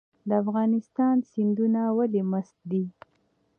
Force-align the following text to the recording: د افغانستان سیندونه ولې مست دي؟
د 0.27 0.29
افغانستان 0.43 1.15
سیندونه 1.31 1.81
ولې 1.97 2.21
مست 2.31 2.57
دي؟ 2.69 2.83